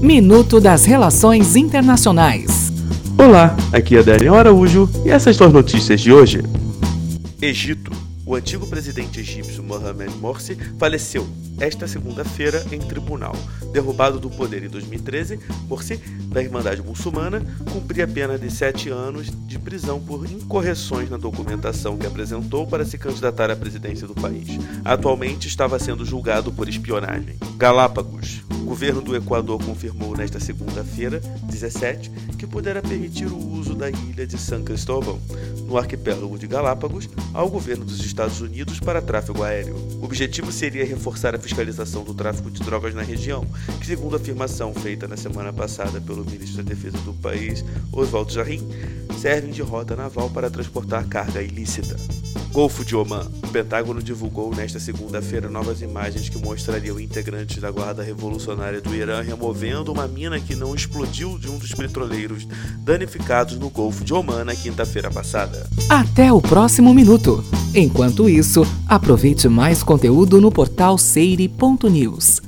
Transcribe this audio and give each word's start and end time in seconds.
Minuto 0.00 0.60
das 0.60 0.84
Relações 0.84 1.56
Internacionais. 1.56 2.70
Olá, 3.18 3.56
aqui 3.72 3.96
é 3.96 4.02
Daniel 4.02 4.34
Araújo 4.34 4.88
e 5.04 5.10
essas 5.10 5.36
são 5.36 5.46
as 5.46 5.52
notícias 5.52 6.00
de 6.00 6.12
hoje. 6.12 6.42
Egito. 7.40 7.90
O 8.26 8.34
antigo 8.34 8.66
presidente 8.66 9.20
egípcio 9.20 9.62
Mohamed 9.62 10.14
Morsi 10.16 10.56
faleceu 10.78 11.26
esta 11.58 11.86
segunda-feira 11.86 12.66
em 12.72 12.78
tribunal. 12.78 13.34
Derrubado 13.72 14.20
do 14.20 14.28
poder 14.28 14.64
em 14.64 14.68
2013, 14.68 15.38
Morsi, 15.68 15.96
da 16.28 16.42
Irmandade 16.42 16.82
Muçulmana, 16.82 17.40
cumpria 17.72 18.06
pena 18.06 18.38
de 18.38 18.50
sete 18.50 18.90
anos 18.90 19.28
de 19.46 19.58
prisão 19.58 20.00
por 20.00 20.30
incorreções 20.30 21.08
na 21.08 21.16
documentação 21.16 21.96
que 21.96 22.06
apresentou 22.06 22.66
para 22.66 22.84
se 22.84 22.98
candidatar 22.98 23.50
à 23.50 23.56
presidência 23.56 24.06
do 24.06 24.14
país. 24.14 24.58
Atualmente 24.84 25.48
estava 25.48 25.78
sendo 25.78 26.04
julgado 26.04 26.52
por 26.52 26.68
espionagem. 26.68 27.36
Galápagos. 27.56 28.45
Governo 28.66 29.00
do 29.00 29.14
Equador 29.14 29.62
confirmou 29.64 30.16
nesta 30.16 30.40
segunda-feira, 30.40 31.20
17, 31.44 32.10
que 32.36 32.48
poderá 32.48 32.82
permitir 32.82 33.26
o 33.26 33.38
uso 33.38 33.74
da 33.74 33.88
ilha 33.88 34.26
de 34.26 34.36
San 34.36 34.64
Cristóbal, 34.64 35.20
no 35.68 35.78
arquipélago 35.78 36.36
de 36.36 36.48
Galápagos, 36.48 37.08
ao 37.32 37.48
governo 37.48 37.84
dos 37.84 38.04
Estados 38.04 38.40
Unidos 38.40 38.80
para 38.80 39.00
tráfego 39.00 39.44
aéreo. 39.44 39.76
O 40.00 40.04
objetivo 40.04 40.50
seria 40.50 40.84
reforçar 40.84 41.32
a 41.34 41.38
fiscalização 41.38 42.02
do 42.02 42.12
tráfico 42.12 42.50
de 42.50 42.60
drogas 42.60 42.92
na 42.92 43.02
região, 43.02 43.46
que, 43.78 43.86
segundo 43.86 44.16
a 44.16 44.18
afirmação 44.18 44.74
feita 44.74 45.06
na 45.06 45.16
semana 45.16 45.52
passada 45.52 46.00
pelo 46.00 46.24
ministro 46.24 46.64
da 46.64 46.68
Defesa 46.68 46.98
do 46.98 47.14
país, 47.14 47.64
Oswaldo 47.92 48.32
Jarrim, 48.32 48.68
servem 49.20 49.52
de 49.52 49.62
rota 49.62 49.94
naval 49.94 50.28
para 50.28 50.50
transportar 50.50 51.06
carga 51.06 51.40
ilícita. 51.40 51.96
Golfo 52.56 52.86
de 52.86 52.96
Oman. 52.96 53.30
O 53.44 53.48
Pentágono 53.48 54.02
divulgou 54.02 54.50
nesta 54.56 54.80
segunda-feira 54.80 55.50
novas 55.50 55.82
imagens 55.82 56.30
que 56.30 56.38
mostrariam 56.38 56.98
integrantes 56.98 57.58
da 57.58 57.70
Guarda 57.70 58.02
Revolucionária 58.02 58.80
do 58.80 58.94
Irã 58.94 59.20
removendo 59.20 59.92
uma 59.92 60.08
mina 60.08 60.40
que 60.40 60.54
não 60.54 60.74
explodiu 60.74 61.38
de 61.38 61.50
um 61.50 61.58
dos 61.58 61.74
petroleiros 61.74 62.48
danificados 62.78 63.58
no 63.58 63.68
Golfo 63.68 64.02
de 64.02 64.14
Oman 64.14 64.42
na 64.42 64.56
quinta-feira 64.56 65.10
passada. 65.10 65.68
Até 65.90 66.32
o 66.32 66.40
próximo 66.40 66.94
minuto. 66.94 67.44
Enquanto 67.74 68.26
isso, 68.26 68.62
aproveite 68.88 69.50
mais 69.50 69.82
conteúdo 69.82 70.40
no 70.40 70.50
portal 70.50 70.96
seire.news. 70.96 72.45